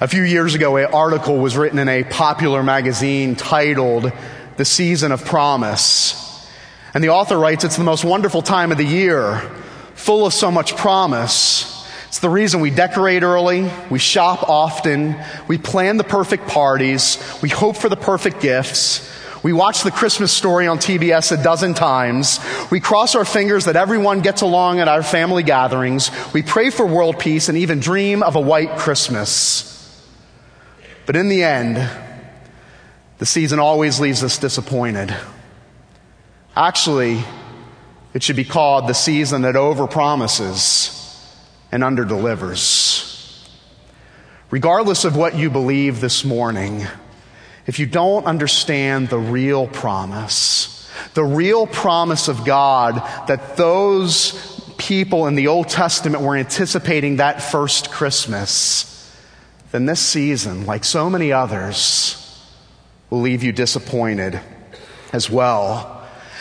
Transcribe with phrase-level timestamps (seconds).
[0.00, 4.12] A few years ago, an article was written in a popular magazine titled
[4.56, 6.50] The Season of Promise.
[6.92, 9.38] And the author writes, It's the most wonderful time of the year,
[9.94, 11.88] full of so much promise.
[12.08, 15.16] It's the reason we decorate early, we shop often,
[15.46, 19.12] we plan the perfect parties, we hope for the perfect gifts.
[19.42, 22.40] We watch the Christmas story on TBS a dozen times.
[22.70, 26.10] We cross our fingers that everyone gets along at our family gatherings.
[26.34, 29.75] We pray for world peace and even dream of a white Christmas.
[31.06, 31.88] But in the end,
[33.18, 35.14] the season always leaves us disappointed.
[36.56, 37.22] Actually,
[38.12, 40.92] it should be called the season that overpromises
[41.70, 43.46] and underdelivers.
[44.50, 46.86] Regardless of what you believe this morning,
[47.66, 52.96] if you don't understand the real promise, the real promise of God
[53.28, 58.95] that those people in the Old Testament were anticipating that first Christmas,
[59.76, 62.16] then this season, like so many others,
[63.10, 64.40] will leave you disappointed
[65.12, 65.92] as well.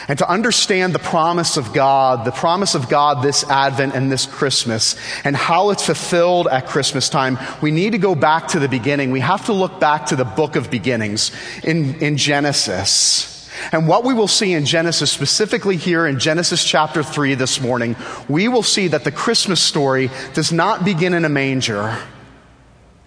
[0.08, 4.26] And to understand the promise of God, the promise of God this Advent and this
[4.26, 8.70] Christmas, and how it's fulfilled at Christmas time, we need to go back to the
[8.70, 9.12] beginning.
[9.12, 13.50] We have to look back to the book of beginnings in, in Genesis.
[13.74, 17.98] And what we will see in Genesis, specifically here in Genesis chapter 3 this morning,
[18.30, 21.98] we will see that the Christmas story does not begin in a manger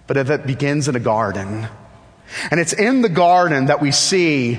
[0.09, 1.67] but it begins in a garden.
[2.49, 4.57] And it's in the garden that we see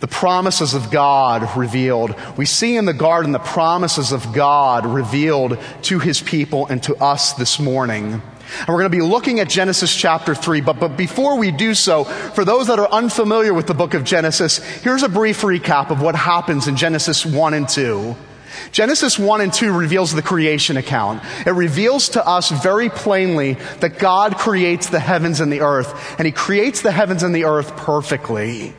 [0.00, 2.14] the promises of God revealed.
[2.36, 6.94] We see in the garden the promises of God revealed to his people and to
[6.96, 8.12] us this morning.
[8.12, 10.60] And we're going to be looking at Genesis chapter 3.
[10.60, 14.04] But, but before we do so, for those that are unfamiliar with the book of
[14.04, 18.14] Genesis, here's a brief recap of what happens in Genesis 1 and 2.
[18.70, 21.22] Genesis 1 and 2 reveals the creation account.
[21.46, 26.26] It reveals to us very plainly that God creates the heavens and the earth, and
[26.26, 28.74] He creates the heavens and the earth perfectly.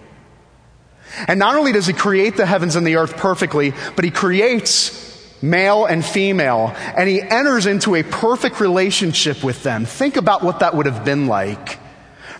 [1.27, 5.01] And not only does He create the heavens and the earth perfectly, but He creates
[5.41, 9.85] male and female, and He enters into a perfect relationship with them.
[9.85, 11.79] Think about what that would have been like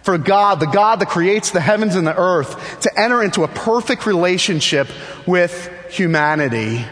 [0.03, 3.47] for God, the God that creates the heavens and the earth, to enter into a
[3.47, 4.89] perfect relationship
[5.25, 6.85] with humanity.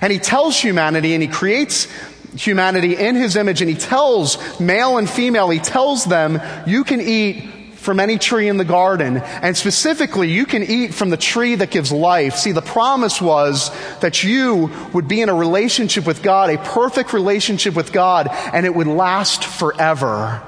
[0.00, 1.88] And he tells humanity and he creates
[2.36, 7.00] humanity in his image and he tells male and female, he tells them, you can
[7.00, 7.52] eat
[7.86, 9.18] from any tree in the garden.
[9.18, 12.34] And specifically, you can eat from the tree that gives life.
[12.34, 13.70] See, the promise was
[14.00, 18.66] that you would be in a relationship with God, a perfect relationship with God, and
[18.66, 20.42] it would last forever.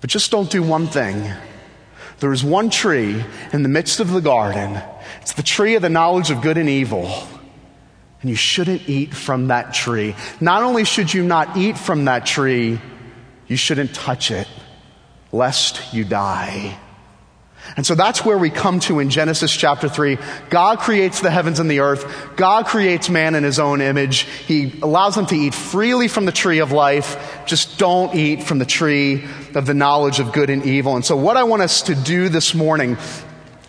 [0.00, 1.30] But just don't do one thing.
[2.20, 3.22] There is one tree
[3.52, 4.80] in the midst of the garden.
[5.20, 7.12] It's the tree of the knowledge of good and evil.
[8.20, 10.14] And you shouldn't eat from that tree.
[10.40, 12.80] Not only should you not eat from that tree,
[13.46, 14.48] you shouldn't touch it,
[15.32, 16.78] lest you die.
[17.76, 20.18] And so that's where we come to in Genesis chapter 3.
[20.50, 22.36] God creates the heavens and the earth.
[22.36, 24.20] God creates man in his own image.
[24.46, 27.42] He allows them to eat freely from the tree of life.
[27.46, 30.94] Just don't eat from the tree of the knowledge of good and evil.
[30.94, 32.96] And so what I want us to do this morning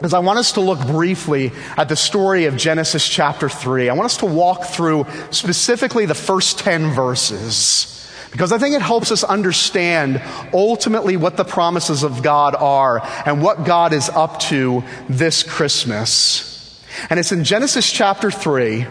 [0.02, 3.90] is I want us to look briefly at the story of Genesis chapter 3.
[3.90, 7.94] I want us to walk through specifically the first 10 verses.
[8.32, 10.22] Because I think it helps us understand
[10.54, 16.84] ultimately what the promises of God are and what God is up to this Christmas.
[17.10, 18.86] And it's in Genesis chapter 3,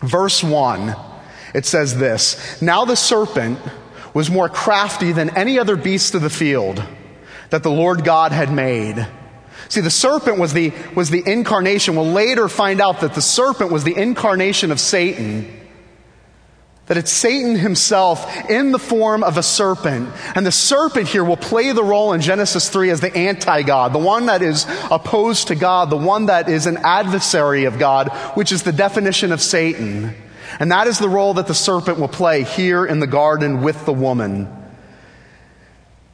[0.00, 0.94] verse 1.
[1.54, 3.58] It says this Now the serpent
[4.12, 6.82] was more crafty than any other beast of the field
[7.48, 9.06] that the Lord God had made.
[9.68, 11.96] See, the serpent was the, was the incarnation.
[11.96, 15.60] We'll later find out that the serpent was the incarnation of Satan.
[16.86, 20.10] That it's Satan himself in the form of a serpent.
[20.34, 23.92] And the serpent here will play the role in Genesis 3 as the anti God,
[23.92, 28.10] the one that is opposed to God, the one that is an adversary of God,
[28.34, 30.14] which is the definition of Satan.
[30.58, 33.86] And that is the role that the serpent will play here in the garden with
[33.86, 34.61] the woman.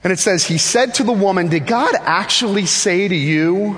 [0.05, 3.77] And it says, He said to the woman, Did God actually say to you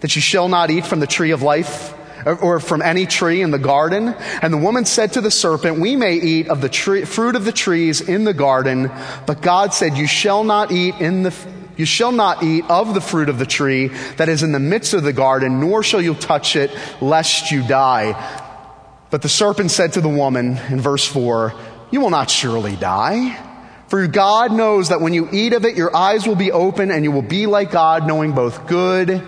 [0.00, 1.94] that you shall not eat from the tree of life?
[2.26, 4.08] Or from any tree in the garden?
[4.42, 7.44] And the woman said to the serpent, We may eat of the tree, fruit of
[7.44, 8.90] the trees in the garden,
[9.24, 11.34] but God said, You shall not eat in the
[11.76, 13.86] you shall not eat of the fruit of the tree
[14.16, 17.66] that is in the midst of the garden, nor shall you touch it, lest you
[17.66, 18.14] die.
[19.10, 21.54] But the serpent said to the woman in verse 4,
[21.92, 23.47] You will not surely die.
[23.88, 27.04] For God knows that when you eat of it, your eyes will be open and
[27.04, 29.26] you will be like God, knowing both good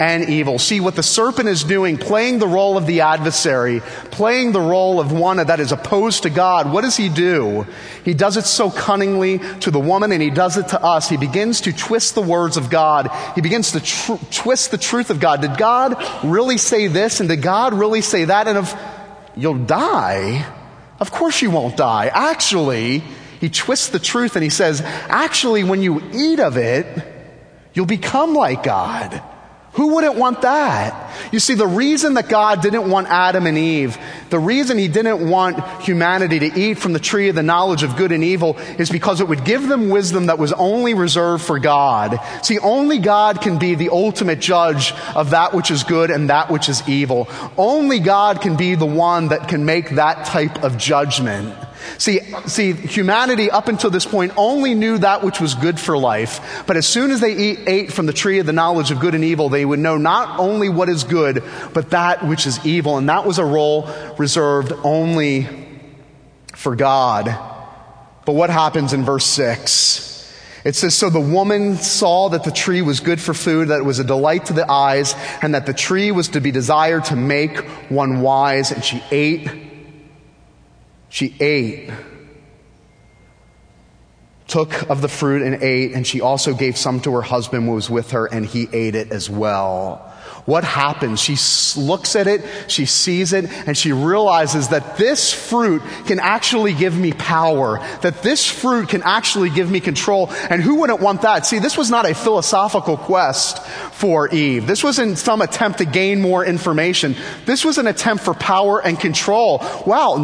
[0.00, 0.58] and evil.
[0.58, 3.80] See what the serpent is doing, playing the role of the adversary,
[4.10, 6.72] playing the role of one that is opposed to God.
[6.72, 7.66] What does he do?
[8.02, 11.08] He does it so cunningly to the woman and he does it to us.
[11.08, 13.10] He begins to twist the words of God.
[13.34, 15.42] He begins to tr- twist the truth of God.
[15.42, 17.20] Did God really say this?
[17.20, 18.48] And did God really say that?
[18.48, 18.74] And if
[19.36, 20.50] you'll die,
[20.98, 22.10] of course you won't die.
[22.12, 23.04] Actually,
[23.40, 26.86] he twists the truth and he says, actually, when you eat of it,
[27.72, 29.22] you'll become like God.
[29.74, 31.32] Who wouldn't want that?
[31.32, 33.96] You see, the reason that God didn't want Adam and Eve,
[34.28, 37.96] the reason he didn't want humanity to eat from the tree of the knowledge of
[37.96, 41.60] good and evil is because it would give them wisdom that was only reserved for
[41.60, 42.18] God.
[42.42, 46.50] See, only God can be the ultimate judge of that which is good and that
[46.50, 47.28] which is evil.
[47.56, 51.54] Only God can be the one that can make that type of judgment.
[51.98, 56.64] See, see, humanity up until this point only knew that which was good for life.
[56.66, 59.14] But as soon as they eat, ate from the tree of the knowledge of good
[59.14, 61.42] and evil, they would know not only what is good,
[61.72, 62.96] but that which is evil.
[62.96, 63.88] And that was a role
[64.18, 65.48] reserved only
[66.54, 67.26] for God.
[68.24, 70.10] But what happens in verse 6?
[70.64, 73.84] It says, So the woman saw that the tree was good for food, that it
[73.84, 77.16] was a delight to the eyes, and that the tree was to be desired to
[77.16, 77.58] make
[77.90, 79.48] one wise, and she ate
[81.10, 81.90] she ate,
[84.46, 87.72] took of the fruit and ate, and she also gave some to her husband who
[87.72, 90.06] was with her, and he ate it as well.
[90.46, 91.20] What happens?
[91.20, 91.36] She
[91.78, 96.98] looks at it, she sees it, and she realizes that this fruit can actually give
[96.98, 100.30] me power, that this fruit can actually give me control.
[100.48, 101.46] And who wouldn't want that?
[101.46, 104.66] See, this was not a philosophical quest for Eve.
[104.66, 107.14] This wasn't some attempt to gain more information.
[107.44, 109.58] This was an attempt for power and control.
[109.86, 110.16] Wow.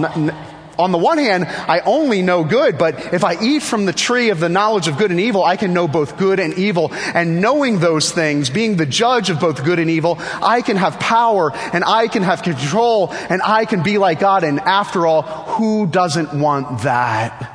[0.78, 4.28] On the one hand, I only know good, but if I eat from the tree
[4.28, 6.92] of the knowledge of good and evil, I can know both good and evil.
[6.92, 11.00] And knowing those things, being the judge of both good and evil, I can have
[11.00, 14.44] power and I can have control and I can be like God.
[14.44, 17.52] And after all, who doesn't want that?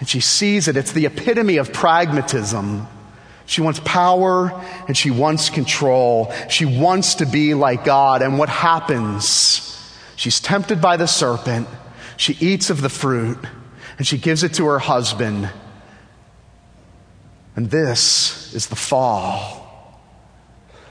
[0.00, 0.76] And she sees it.
[0.76, 2.86] It's the epitome of pragmatism.
[3.46, 4.52] She wants power
[4.88, 6.32] and she wants control.
[6.48, 8.22] She wants to be like God.
[8.22, 9.70] And what happens?
[10.16, 11.68] She's tempted by the serpent.
[12.16, 13.38] She eats of the fruit
[13.98, 15.50] and she gives it to her husband.
[17.56, 19.60] And this is the fall.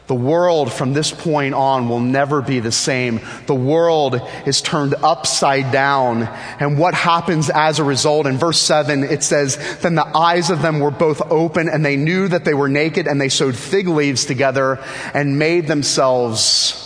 [0.08, 3.22] The world from this point on will never be the same.
[3.48, 6.24] The world is turned upside down.
[6.60, 8.28] And what happens as a result?
[8.28, 11.96] In verse 7, it says, Then the eyes of them were both open, and they
[11.96, 14.84] knew that they were naked, and they sewed fig leaves together
[15.14, 16.83] and made themselves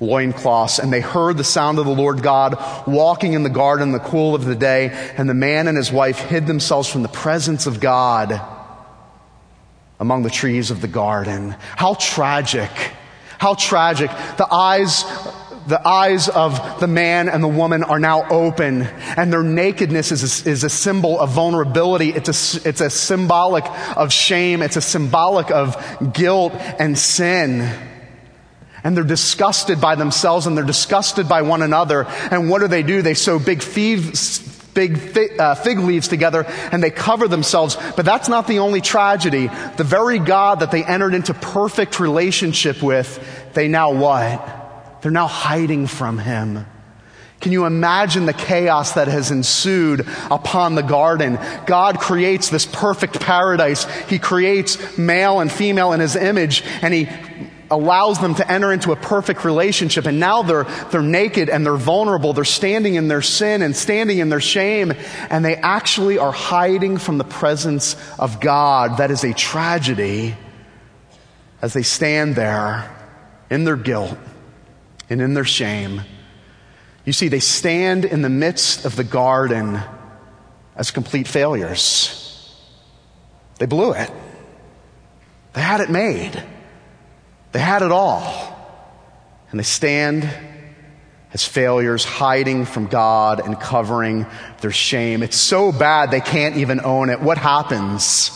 [0.00, 2.56] loincloths, and they heard the sound of the Lord God
[2.86, 5.90] walking in the garden in the cool of the day, and the man and his
[5.90, 8.40] wife hid themselves from the presence of God
[10.00, 11.56] among the trees of the garden.
[11.76, 12.70] How tragic.
[13.38, 14.10] How tragic.
[14.36, 15.04] The eyes
[15.66, 18.82] the eyes of the man and the woman are now open,
[19.18, 22.08] and their nakedness is a, is a symbol of vulnerability.
[22.08, 24.62] It's a, it's a symbolic of shame.
[24.62, 25.76] It's a symbolic of
[26.14, 27.87] guilt and sin
[28.84, 32.06] and they're disgusted by themselves and they're disgusted by one another.
[32.30, 33.02] And what do they do?
[33.02, 34.38] They sew big thieves,
[34.74, 37.76] big fig, uh, fig leaves together and they cover themselves.
[37.96, 39.48] But that's not the only tragedy.
[39.76, 45.02] The very God that they entered into perfect relationship with, they now what?
[45.02, 46.66] They're now hiding from him.
[47.40, 51.38] Can you imagine the chaos that has ensued upon the garden?
[51.66, 53.84] God creates this perfect paradise.
[54.08, 57.08] He creates male and female in his image and he
[57.70, 60.06] allows them to enter into a perfect relationship.
[60.06, 62.32] And now they're, they're naked and they're vulnerable.
[62.32, 64.92] They're standing in their sin and standing in their shame.
[65.30, 68.98] And they actually are hiding from the presence of God.
[68.98, 70.34] That is a tragedy
[71.60, 72.94] as they stand there
[73.50, 74.16] in their guilt
[75.10, 76.02] and in their shame.
[77.04, 79.80] You see, they stand in the midst of the garden
[80.76, 82.14] as complete failures.
[83.58, 84.10] They blew it.
[85.54, 86.42] They had it made.
[87.52, 88.54] They had it all.
[89.50, 90.28] And they stand
[91.32, 94.26] as failures, hiding from God and covering
[94.60, 95.22] their shame.
[95.22, 97.20] It's so bad they can't even own it.
[97.20, 98.34] What happens?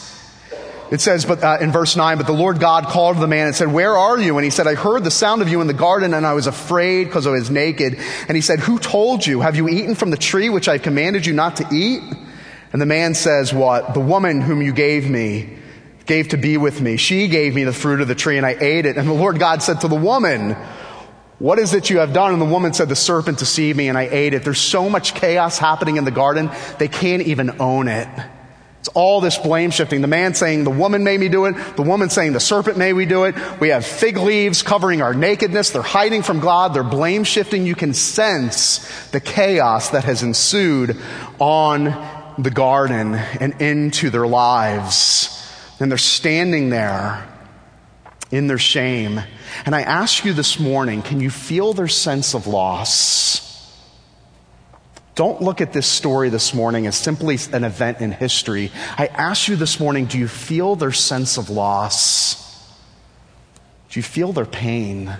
[0.90, 3.56] It says, but uh, in verse 9, but the Lord God called the man and
[3.56, 4.36] said, Where are you?
[4.36, 6.46] And he said, I heard the sound of you in the garden and I was
[6.46, 7.98] afraid because I was naked.
[8.28, 9.40] And he said, Who told you?
[9.40, 12.02] Have you eaten from the tree which I commanded you not to eat?
[12.74, 13.94] And the man says, What?
[13.94, 15.56] The woman whom you gave me
[16.06, 16.96] gave to be with me.
[16.96, 18.96] She gave me the fruit of the tree and I ate it.
[18.96, 20.56] And the Lord God said to the woman,
[21.38, 22.32] what is it you have done?
[22.32, 24.44] And the woman said, the serpent deceived me and I ate it.
[24.44, 28.08] There's so much chaos happening in the garden, they can't even own it.
[28.78, 30.00] It's all this blame shifting.
[30.00, 31.76] The man saying, the woman made me do it.
[31.76, 33.36] The woman saying, the serpent made me do it.
[33.60, 35.70] We have fig leaves covering our nakedness.
[35.70, 36.74] They're hiding from God.
[36.74, 37.64] They're blame shifting.
[37.64, 40.96] You can sense the chaos that has ensued
[41.38, 41.84] on
[42.38, 45.41] the garden and into their lives.
[45.82, 47.26] And they're standing there
[48.30, 49.20] in their shame.
[49.66, 53.76] And I ask you this morning, can you feel their sense of loss?
[55.16, 58.70] Don't look at this story this morning as simply an event in history.
[58.96, 62.70] I ask you this morning, do you feel their sense of loss?
[63.90, 65.12] Do you feel their pain?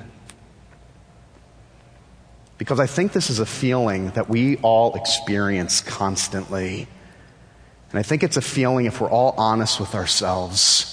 [2.57, 6.87] Because I think this is a feeling that we all experience constantly.
[7.93, 10.89] And I think it's a feeling, if we're all honest with ourselves,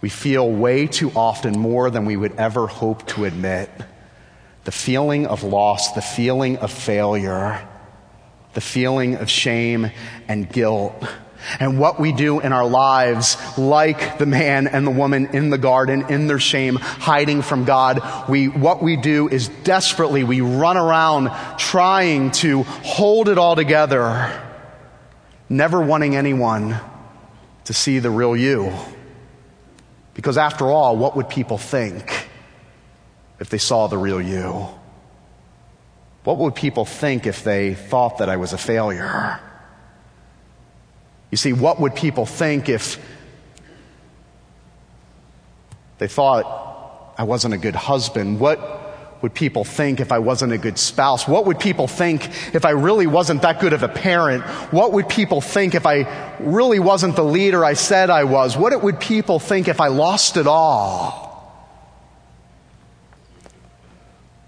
[0.00, 3.70] we feel way too often more than we would ever hope to admit.
[4.64, 7.66] The feeling of loss, the feeling of failure
[8.54, 9.90] the feeling of shame
[10.28, 10.94] and guilt.
[11.60, 15.58] And what we do in our lives, like the man and the woman in the
[15.58, 20.78] garden, in their shame, hiding from God, we, what we do is desperately, we run
[20.78, 24.40] around trying to hold it all together,
[25.48, 26.78] never wanting anyone
[27.64, 28.72] to see the real you.
[30.14, 32.28] Because after all, what would people think
[33.40, 34.68] if they saw the real you?
[36.24, 39.40] What would people think if they thought that I was a failure?
[41.30, 42.98] You see, what would people think if
[45.98, 48.40] they thought I wasn't a good husband?
[48.40, 48.83] What
[49.24, 51.26] would people think if I wasn't a good spouse?
[51.26, 54.44] What would people think if I really wasn't that good of a parent?
[54.70, 58.54] What would people think if I really wasn't the leader I said I was?
[58.54, 61.24] What would people think if I lost it all?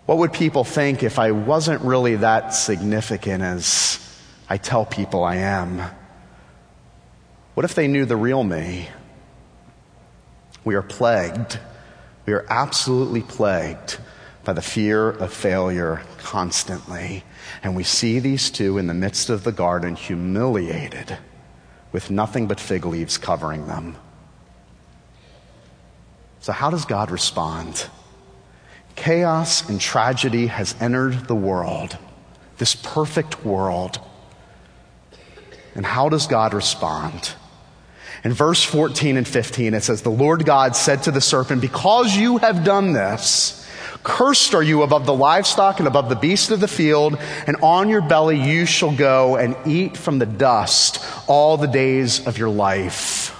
[0.04, 3.98] What would people think if I wasn't really that significant as
[4.46, 5.80] I tell people I am?
[7.54, 8.90] What if they knew the real me?
[10.66, 11.58] We are plagued.
[12.26, 13.96] We are absolutely plagued
[14.46, 17.24] by the fear of failure constantly.
[17.64, 21.18] And we see these two in the midst of the garden humiliated
[21.90, 23.96] with nothing but fig leaves covering them.
[26.38, 27.88] So, how does God respond?
[28.94, 31.98] Chaos and tragedy has entered the world,
[32.58, 33.98] this perfect world.
[35.74, 37.32] And how does God respond?
[38.22, 42.16] In verse 14 and 15, it says, The Lord God said to the serpent, Because
[42.16, 43.65] you have done this,
[44.06, 47.88] Cursed are you above the livestock and above the beasts of the field, and on
[47.88, 52.48] your belly you shall go and eat from the dust all the days of your
[52.48, 53.36] life.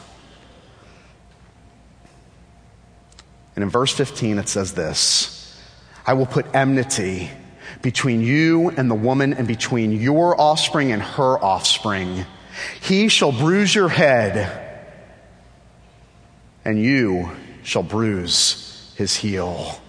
[3.55, 5.57] And in verse 15, it says this
[6.05, 7.31] I will put enmity
[7.81, 12.27] between you and the woman and between your offspring and her offspring.
[12.81, 14.83] He shall bruise your head
[16.65, 17.31] and you
[17.63, 19.81] shall bruise his heel.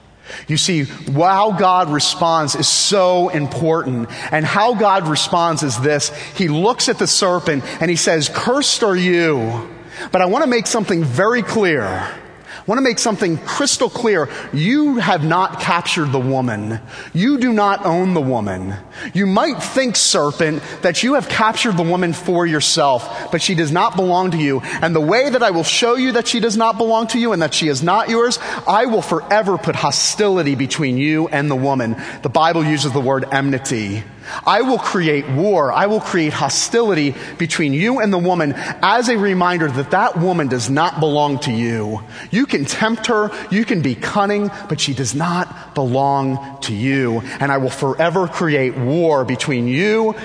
[0.48, 4.10] You see, how God responds is so important.
[4.32, 6.10] And how God responds is this.
[6.36, 9.70] He looks at the serpent and he says, cursed are you.
[10.12, 12.18] But I want to make something very clear.
[12.67, 14.27] Want to make something crystal clear.
[14.51, 16.81] You have not captured the woman.
[17.13, 18.75] You do not own the woman.
[19.13, 23.71] You might think, serpent, that you have captured the woman for yourself, but she does
[23.71, 24.59] not belong to you.
[24.81, 27.31] And the way that I will show you that she does not belong to you
[27.31, 31.55] and that she is not yours, I will forever put hostility between you and the
[31.55, 31.95] woman.
[32.21, 34.03] The Bible uses the word enmity.
[34.46, 35.72] I will create war.
[35.72, 40.48] I will create hostility between you and the woman as a reminder that that woman
[40.48, 42.03] does not belong to you.
[42.31, 47.22] You can tempt her, you can be cunning, but she does not belong to you.
[47.39, 50.15] And I will forever create war between you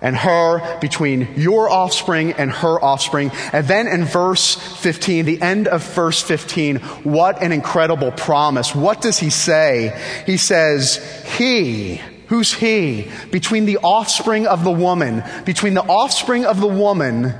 [0.00, 3.30] and her, between your offspring and her offspring.
[3.52, 8.74] And then in verse 15, the end of verse 15, what an incredible promise.
[8.74, 10.00] What does he say?
[10.26, 10.98] He says,
[11.36, 13.10] He, Who's he?
[13.30, 17.34] Between the offspring of the woman, between the offspring of the woman,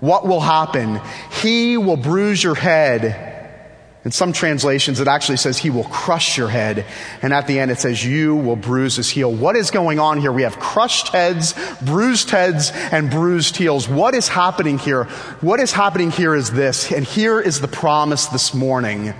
[0.00, 1.00] what will happen?
[1.42, 3.29] He will bruise your head.
[4.02, 6.86] In some translations, it actually says he will crush your head.
[7.20, 9.30] And at the end, it says you will bruise his heel.
[9.30, 10.32] What is going on here?
[10.32, 13.90] We have crushed heads, bruised heads, and bruised heels.
[13.90, 15.04] What is happening here?
[15.42, 16.90] What is happening here is this.
[16.90, 19.12] And here is the promise this morning.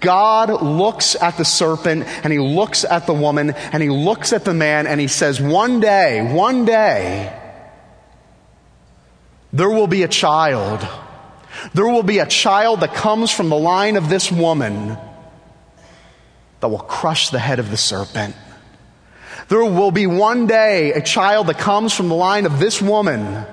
[0.00, 4.44] God looks at the serpent and he looks at the woman and he looks at
[4.44, 7.34] the man and he says, one day, one day,
[9.54, 10.86] there will be a child.
[11.74, 14.96] There will be a child that comes from the line of this woman
[16.60, 18.34] that will crush the head of the serpent.
[19.48, 23.46] There will be one day a child that comes from the line of this woman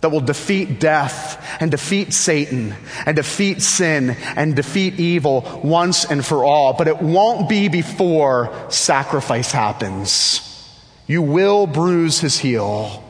[0.00, 2.74] that will defeat death and defeat Satan
[3.06, 6.74] and defeat sin and defeat evil once and for all.
[6.74, 10.42] But it won't be before sacrifice happens.
[11.06, 13.02] You will bruise his heel.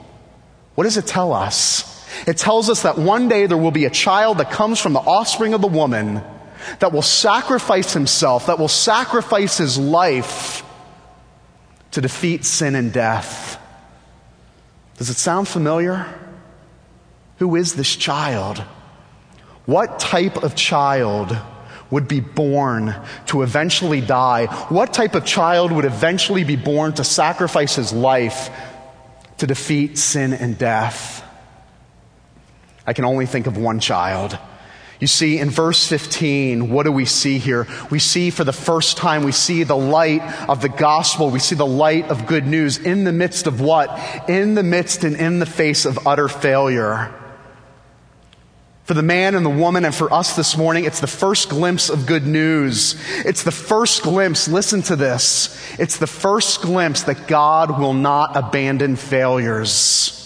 [0.76, 1.93] What does it tell us?
[2.26, 5.00] It tells us that one day there will be a child that comes from the
[5.00, 6.22] offspring of the woman
[6.78, 10.64] that will sacrifice himself, that will sacrifice his life
[11.92, 13.60] to defeat sin and death.
[14.96, 16.06] Does it sound familiar?
[17.38, 18.58] Who is this child?
[19.66, 21.36] What type of child
[21.90, 22.94] would be born
[23.26, 24.46] to eventually die?
[24.68, 28.50] What type of child would eventually be born to sacrifice his life
[29.38, 31.23] to defeat sin and death?
[32.86, 34.38] I can only think of one child.
[35.00, 37.66] You see, in verse 15, what do we see here?
[37.90, 41.30] We see for the first time, we see the light of the gospel.
[41.30, 44.28] We see the light of good news in the midst of what?
[44.28, 47.12] In the midst and in the face of utter failure.
[48.84, 51.88] For the man and the woman and for us this morning, it's the first glimpse
[51.88, 52.96] of good news.
[53.24, 55.58] It's the first glimpse, listen to this.
[55.78, 60.20] It's the first glimpse that God will not abandon failures.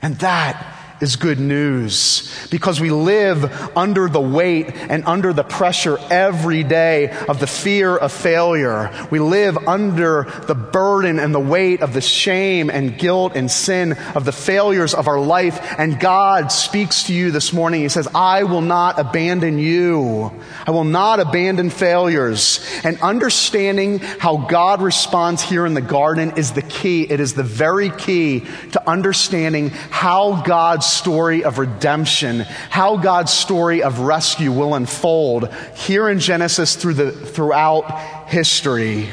[0.00, 3.44] And that is good news because we live
[3.76, 8.90] under the weight and under the pressure every day of the fear of failure.
[9.10, 13.94] We live under the burden and the weight of the shame and guilt and sin
[14.14, 15.58] of the failures of our life.
[15.76, 17.80] And God speaks to you this morning.
[17.80, 20.32] He says, I will not abandon you.
[20.64, 22.64] I will not abandon failures.
[22.84, 27.02] And understanding how God responds here in the garden is the key.
[27.02, 33.82] It is the very key to understanding how God's story of redemption, how God's story
[33.82, 39.08] of rescue will unfold here in Genesis through the, throughout history.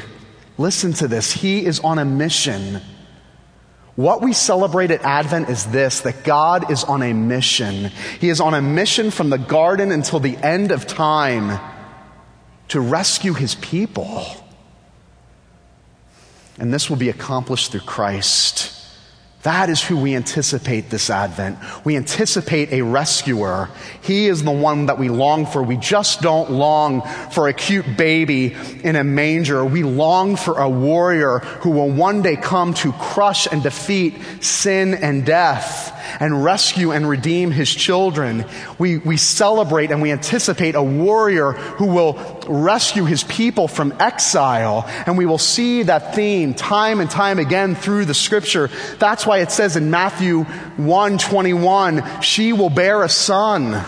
[0.58, 1.32] Listen to this.
[1.32, 2.80] He is on a mission.
[3.96, 7.90] What we celebrate at Advent is this that God is on a mission.
[8.20, 11.60] He is on a mission from the garden until the end of time
[12.68, 14.24] to rescue his people.
[16.58, 18.79] And this will be accomplished through Christ.
[19.42, 21.58] That is who we anticipate this Advent.
[21.82, 23.70] We anticipate a rescuer.
[24.02, 25.62] He is the one that we long for.
[25.62, 27.00] We just don't long
[27.30, 29.64] for a cute baby in a manger.
[29.64, 34.92] We long for a warrior who will one day come to crush and defeat sin
[34.92, 38.44] and death and rescue and redeem his children.
[38.78, 42.14] We, we celebrate and we anticipate a warrior who will
[42.48, 44.84] rescue his people from exile.
[45.06, 48.70] And we will see that theme time and time again through the scripture.
[48.98, 53.84] That's why it says in Matthew 1 21, she will bear a son.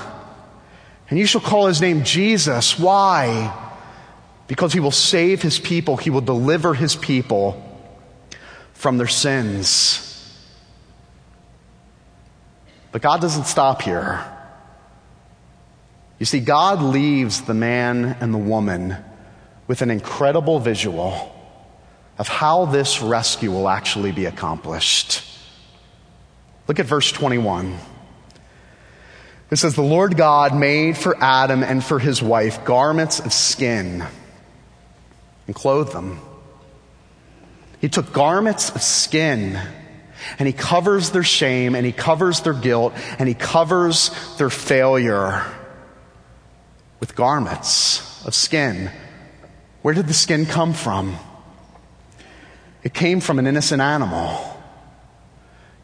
[1.08, 2.78] And you shall call his name Jesus.
[2.78, 3.58] Why?
[4.46, 7.68] Because he will save his people, he will deliver his people
[8.74, 10.11] from their sins.
[12.92, 14.22] But God doesn't stop here.
[16.18, 18.96] You see, God leaves the man and the woman
[19.66, 21.34] with an incredible visual
[22.18, 25.24] of how this rescue will actually be accomplished.
[26.68, 27.76] Look at verse 21.
[29.50, 34.04] It says, The Lord God made for Adam and for his wife garments of skin
[35.46, 36.20] and clothed them.
[37.80, 39.58] He took garments of skin
[40.38, 45.44] and he covers their shame and he covers their guilt and he covers their failure
[47.00, 48.90] with garments of skin.
[49.82, 51.16] Where did the skin come from?
[52.82, 54.51] It came from an innocent animal.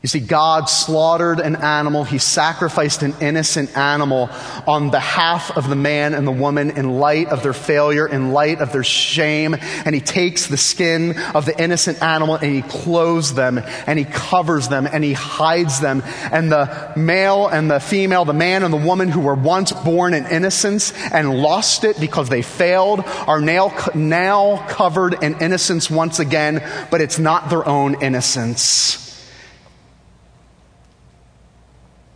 [0.08, 2.02] You see, God slaughtered an animal.
[2.02, 4.30] He sacrificed an innocent animal
[4.66, 8.62] on behalf of the man and the woman in light of their failure, in light
[8.62, 9.54] of their shame.
[9.84, 14.06] And He takes the skin of the innocent animal and He clothes them and He
[14.06, 16.02] covers them and He hides them.
[16.32, 20.14] And the male and the female, the man and the woman who were once born
[20.14, 26.18] in innocence and lost it because they failed are now, now covered in innocence once
[26.18, 29.04] again, but it's not their own innocence.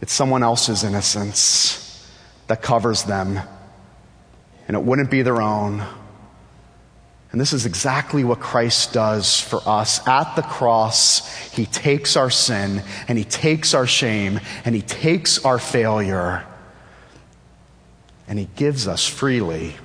[0.02, 2.04] It's someone else's innocence
[2.48, 3.38] that covers them,
[4.66, 5.86] and it wouldn't be their own.
[7.30, 10.06] And this is exactly what Christ does for us.
[10.06, 15.42] At the cross, He takes our sin and He takes our shame and He takes
[15.44, 16.44] our failure
[18.28, 19.76] and He gives us freely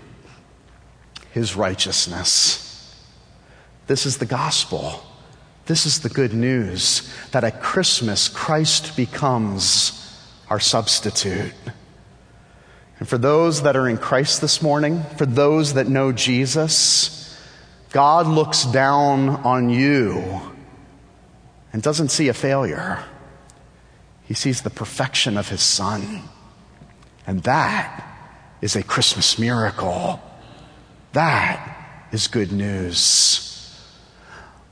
[1.32, 2.94] His righteousness.
[3.86, 5.06] This is the gospel.
[5.68, 10.07] This is the good news that at Christmas, Christ becomes
[10.50, 11.54] our substitute.
[13.00, 17.38] And for those that are in Christ this morning, for those that know Jesus,
[17.92, 20.42] God looks down on you
[21.74, 23.04] and doesn't see a failure.
[24.26, 26.24] he sees the perfection of his son.
[27.26, 28.04] And that
[28.62, 30.20] is a Christmas miracle.
[31.14, 33.57] That is good news.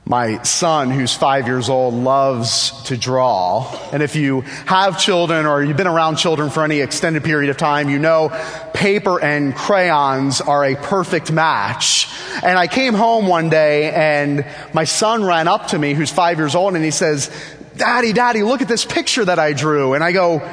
[0.08, 3.68] My son, who's five years old, loves to draw.
[3.90, 7.56] And if you have children or you've been around children for any extended period of
[7.56, 8.28] time, you know
[8.72, 12.08] paper and crayons are a perfect match.
[12.44, 16.38] And I came home one day and my son ran up to me, who's five
[16.38, 17.28] years old, and he says,
[17.76, 19.94] Daddy, Daddy, look at this picture that I drew.
[19.94, 20.48] And I go,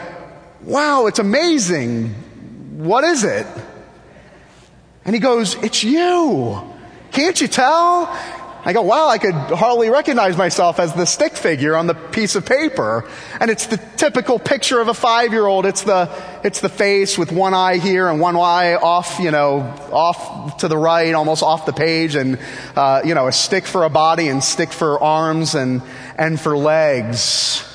[0.63, 2.09] Wow, it's amazing.
[2.79, 3.45] What is it?
[5.05, 6.59] And he goes, It's you.
[7.11, 8.07] Can't you tell?
[8.65, 12.35] I go, wow, I could hardly recognize myself as the stick figure on the piece
[12.35, 13.05] of paper.
[13.41, 15.65] And it's the typical picture of a five year old.
[15.65, 16.09] It's the,
[16.45, 19.59] it's the face with one eye here and one eye off, you know,
[19.91, 22.39] off to the right, almost off the page, and,
[22.77, 25.81] uh, you know, a stick for a body and stick for arms and,
[26.17, 27.69] and for legs.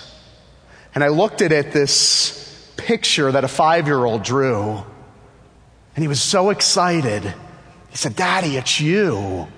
[0.94, 4.82] And I looked at it, this picture that a five year old drew.
[5.94, 7.24] And he was so excited.
[7.90, 9.48] He said, Daddy, it's you.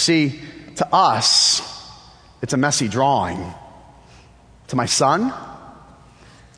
[0.00, 0.40] See,
[0.76, 1.60] to us,
[2.40, 3.52] it's a messy drawing.
[4.68, 5.32] To my son,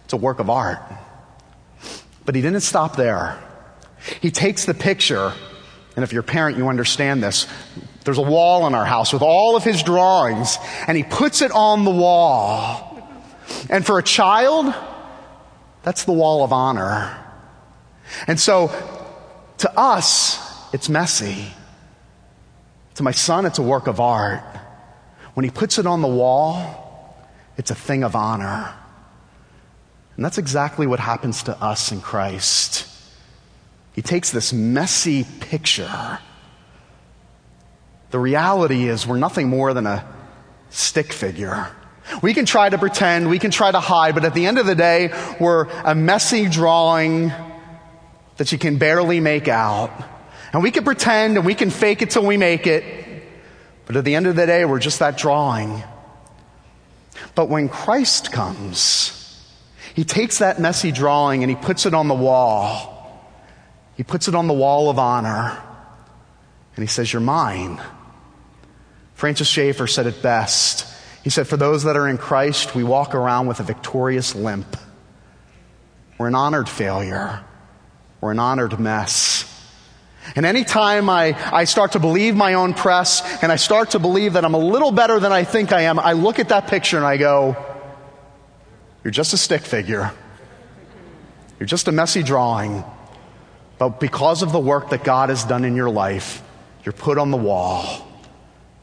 [0.04, 0.78] it's a work of art.
[2.24, 3.42] But he didn't stop there.
[4.20, 5.32] He takes the picture,
[5.96, 7.48] and if you're a parent, you understand this.
[8.04, 11.50] There's a wall in our house with all of his drawings, and he puts it
[11.50, 12.88] on the wall.
[13.68, 14.72] And for a child,
[15.82, 17.18] that's the wall of honor.
[18.28, 18.70] And so,
[19.58, 20.38] to us,
[20.72, 21.52] it's messy.
[22.96, 24.42] To my son, it's a work of art.
[25.34, 27.16] When he puts it on the wall,
[27.56, 28.74] it's a thing of honor.
[30.16, 32.86] And that's exactly what happens to us in Christ.
[33.94, 36.18] He takes this messy picture.
[38.10, 40.06] The reality is, we're nothing more than a
[40.68, 41.68] stick figure.
[42.22, 44.66] We can try to pretend, we can try to hide, but at the end of
[44.66, 47.32] the day, we're a messy drawing
[48.36, 49.90] that you can barely make out.
[50.52, 52.84] And we can pretend and we can fake it till we make it.
[53.86, 55.82] But at the end of the day, we're just that drawing.
[57.34, 59.18] But when Christ comes,
[59.94, 62.90] he takes that messy drawing and he puts it on the wall.
[63.96, 65.62] He puts it on the wall of honor.
[66.76, 67.80] And he says, You're mine.
[69.14, 70.86] Francis Schaeffer said it best.
[71.22, 74.76] He said, For those that are in Christ, we walk around with a victorious limp.
[76.18, 77.44] We're an honored failure.
[78.20, 79.48] We're an honored mess.
[80.36, 84.34] And anytime I, I start to believe my own press and I start to believe
[84.34, 86.96] that I'm a little better than I think I am, I look at that picture
[86.96, 87.56] and I go,
[89.04, 90.12] You're just a stick figure.
[91.58, 92.84] You're just a messy drawing.
[93.78, 96.42] But because of the work that God has done in your life,
[96.84, 98.08] you're put on the wall.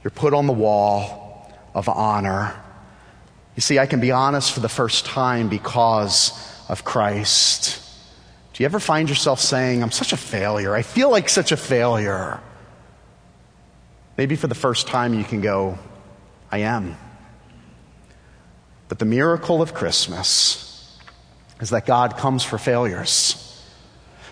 [0.04, 2.56] You're put on the wall of honor.
[3.56, 6.32] You see, I can be honest for the first time because
[6.70, 7.82] of Christ.
[8.60, 10.76] You ever find yourself saying, I'm such a failure?
[10.76, 12.42] I feel like such a failure.
[14.18, 15.80] Maybe for the first time you can go,
[16.52, 16.98] I am.
[18.90, 21.00] But the miracle of Christmas
[21.62, 23.46] is that God comes for failures.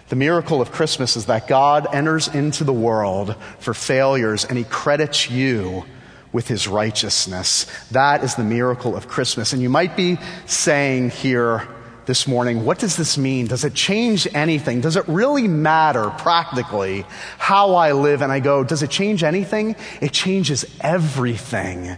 [0.10, 4.66] The miracle of Christmas is that God enters into the world for failures and he
[4.66, 5.86] credits you
[6.34, 7.66] with his righteousness.
[7.92, 9.54] That is the miracle of Christmas.
[9.54, 11.66] And you might be saying here,
[12.08, 13.46] this morning what does this mean?
[13.46, 14.82] Does it change anything?
[14.82, 17.06] Does it really matter practically
[17.38, 18.22] how I live?
[18.22, 19.76] And I go, does it change anything?
[20.02, 21.98] It changes everything.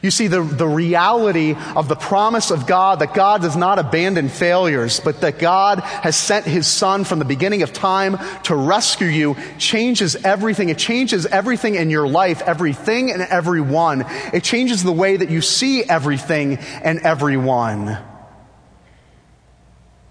[0.00, 4.28] You see, the, the reality of the promise of God that God does not abandon
[4.28, 9.08] failures, but that God has sent His Son from the beginning of time to rescue
[9.08, 10.68] you changes everything.
[10.68, 14.04] It changes everything in your life, everything and everyone.
[14.32, 17.98] It changes the way that you see everything and everyone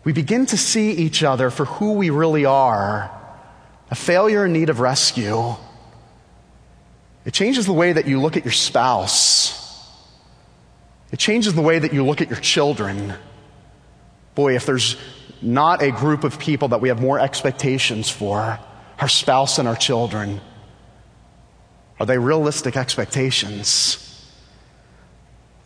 [0.08, 3.12] we begin to see each other for who we really are
[3.92, 5.54] a failure in need of rescue.
[7.26, 9.92] It changes the way that you look at your spouse.
[11.12, 13.16] It changes the way that you look at your children.
[14.34, 14.96] Boy, if there's
[15.42, 18.58] not a group of people that we have more expectations for,
[19.02, 20.40] our spouse and our children,
[22.00, 24.07] are they realistic expectations?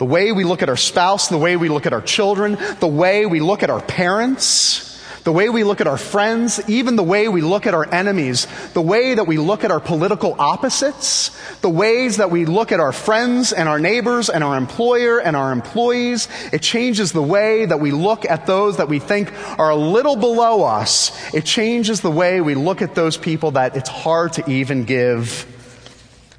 [0.02, 2.88] The way we look at our spouse, the way we look at our children, the
[2.88, 7.04] way we look at our parents, the way we look at our friends, even the
[7.04, 11.30] way we look at our enemies, the way that we look at our political opposites,
[11.60, 15.36] the ways that we look at our friends and our neighbors and our employer and
[15.36, 16.28] our employees.
[16.52, 20.16] It changes the way that we look at those that we think are a little
[20.16, 21.12] below us.
[21.32, 25.46] It changes the way we look at those people that it's hard to even give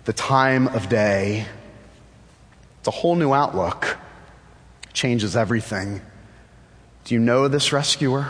[0.05, 1.47] the time of day.
[2.83, 3.97] It's a whole new outlook.
[4.93, 6.01] Changes everything.
[7.05, 8.27] Do you know this rescuer?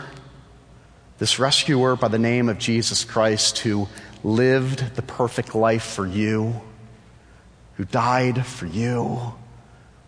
[1.16, 3.88] This rescuer by the name of Jesus Christ who
[4.22, 6.60] lived the perfect life for you,
[7.76, 9.32] who died for you,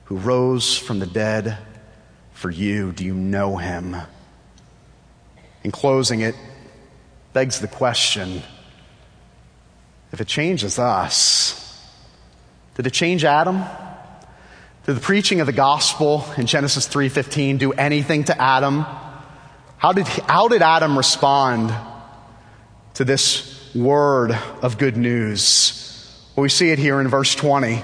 [0.05, 1.57] who rose from the dead
[2.35, 2.93] for you.
[2.93, 3.97] Do you know him?
[5.63, 6.35] In closing, it
[7.33, 8.43] begs the question
[10.13, 11.83] if it changes us,
[12.75, 13.65] did it change Adam?
[14.87, 18.85] Did the preaching of the gospel in Genesis 3:15 do anything to Adam?
[19.79, 21.75] How did, how did Adam respond
[22.93, 25.81] to this word of good news?
[26.37, 27.83] Well, we see it here in verse 20.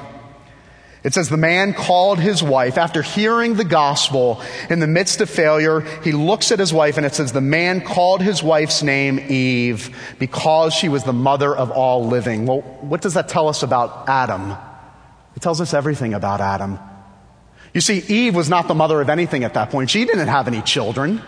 [1.03, 5.31] It says, The man called his wife after hearing the gospel in the midst of
[5.31, 5.81] failure.
[6.05, 9.97] He looks at his wife and it says, The man called his wife's name Eve
[10.19, 12.45] because she was the mother of all living.
[12.45, 14.55] Well, what does that tell us about Adam?
[15.35, 16.79] It tells us everything about Adam.
[17.73, 19.91] You see, Eve was not the mother of anything at that point.
[19.91, 21.23] She didn't have any children.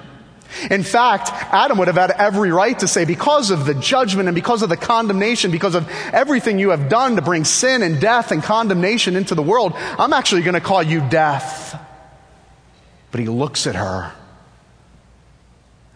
[0.71, 4.35] In fact, Adam would have had every right to say, because of the judgment and
[4.35, 8.33] because of the condemnation, because of everything you have done to bring sin and death
[8.33, 11.81] and condemnation into the world, I'm actually going to call you death.
[13.11, 14.13] But he looks at her,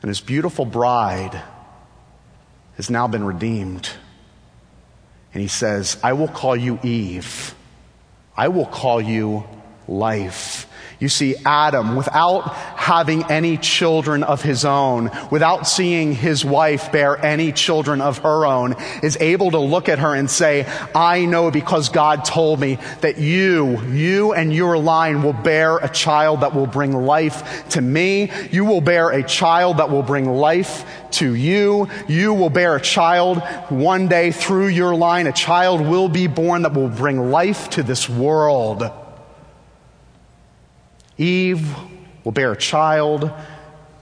[0.01, 1.43] and his beautiful bride
[2.77, 3.91] has now been redeemed.
[5.35, 7.55] And he says, I will call you Eve.
[8.37, 9.45] I will call you
[9.89, 10.67] life.
[10.99, 17.23] You see, Adam, without having any children of his own, without seeing his wife bear
[17.23, 21.51] any children of her own, is able to look at her and say, I know
[21.51, 26.55] because God told me that you, you and your line will bear a child that
[26.55, 28.33] will bring life to me.
[28.51, 31.89] You will bear a child that will bring life to you.
[32.09, 35.27] You will bear a child one day through your line.
[35.27, 38.91] A child will be born that will bring life to this world.
[41.19, 41.75] Eve
[42.25, 43.31] will bear a child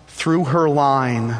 [0.08, 1.36] through her line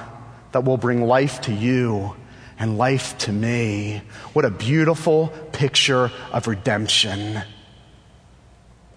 [0.53, 2.15] that will bring life to you
[2.59, 4.03] and life to me.
[4.33, 7.43] What a beautiful picture of redemption.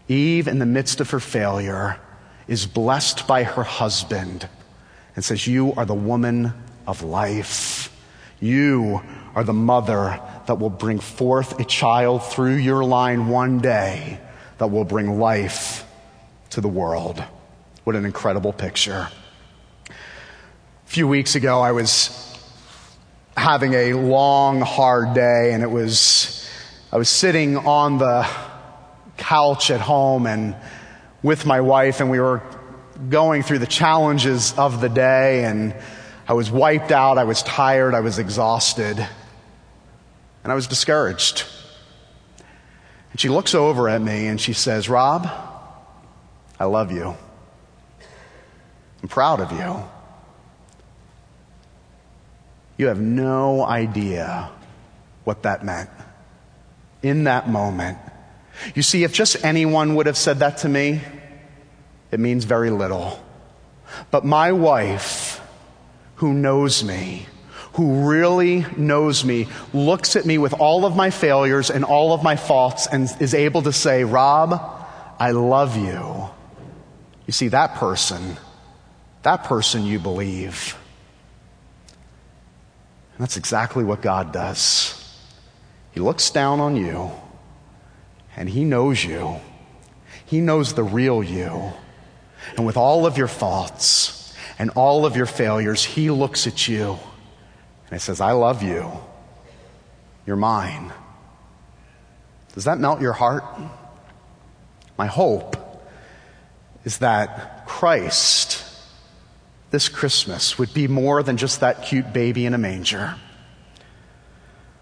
[0.08, 2.00] Eve, in the midst of her failure,
[2.48, 4.48] is blessed by her husband
[5.16, 6.54] and says, You are the woman
[6.86, 7.92] of life.
[8.40, 9.02] You
[9.34, 14.20] are the mother that will bring forth a child through your line one day
[14.60, 15.87] that will bring life
[16.52, 17.24] to the world.
[17.84, 19.10] What an incredible picture.
[19.90, 19.94] A
[20.86, 22.38] few weeks ago, I was
[23.36, 26.50] having a long, hard day, and it was,
[26.92, 28.28] I was sitting on the
[29.18, 30.56] couch at home and
[31.24, 32.42] with my wife, and we were
[33.10, 35.76] going through the challenges of the day, and
[36.28, 38.98] I was wiped out, I was tired, I was exhausted,
[40.44, 41.46] and I was discouraged.
[43.12, 45.28] And she looks over at me and she says, Rob,
[46.60, 47.16] I love you.
[49.02, 49.84] I'm proud of you.
[52.78, 54.50] You have no idea
[55.24, 55.90] what that meant
[57.04, 57.98] in that moment.
[58.76, 61.02] You see, if just anyone would have said that to me,
[62.12, 63.24] it means very little.
[64.12, 65.42] But my wife,
[66.16, 67.28] who knows me,
[67.74, 72.24] who really knows me, looks at me with all of my failures and all of
[72.24, 74.60] my faults and is able to say, Rob,
[75.20, 76.30] I love you.
[77.28, 78.38] You see, that person,
[79.24, 80.78] that person you believe.
[83.14, 84.94] And that's exactly what God does.
[85.92, 87.12] He looks down on you
[88.38, 89.36] and He knows you.
[90.26, 91.74] He knows the real you.
[92.56, 96.92] And with all of your faults and all of your failures, He looks at you
[96.92, 98.90] and He says, I love you.
[100.26, 100.94] You're mine.
[102.54, 103.44] Does that melt your heart?
[104.98, 105.57] My hope
[106.88, 108.64] is that Christ,
[109.72, 113.14] this Christmas, would be more than just that cute baby in a manger.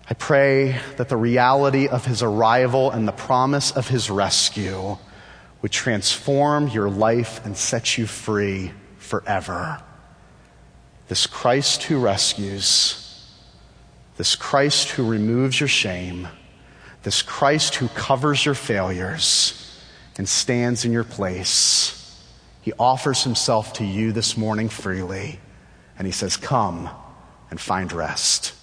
[0.08, 5.00] I pray that the reality of his arrival and the promise of his rescue
[5.64, 9.82] would transform your life and set you free forever.
[11.08, 13.32] This Christ who rescues,
[14.18, 16.28] this Christ who removes your shame,
[17.02, 19.65] this Christ who covers your failures
[20.18, 22.20] and stands in your place.
[22.62, 25.40] He offers himself to you this morning freely,
[25.98, 26.90] and he says, Come
[27.52, 28.55] and find rest.